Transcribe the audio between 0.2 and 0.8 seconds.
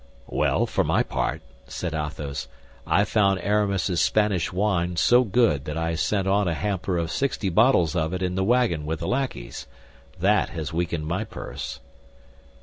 "Well,